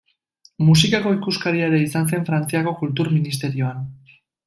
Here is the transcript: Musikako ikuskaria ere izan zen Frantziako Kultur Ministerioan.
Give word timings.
Musikako 0.69 1.11
ikuskaria 1.17 1.69
ere 1.73 1.81
izan 1.89 2.09
zen 2.13 2.25
Frantziako 2.31 2.77
Kultur 2.83 3.15
Ministerioan. 3.19 3.89